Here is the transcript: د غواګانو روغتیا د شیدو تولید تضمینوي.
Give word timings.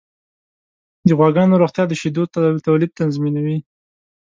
د 1.07 1.09
غواګانو 1.17 1.59
روغتیا 1.61 1.83
د 1.87 1.93
شیدو 2.01 2.23
تولید 2.67 2.91
تضمینوي. 2.99 3.57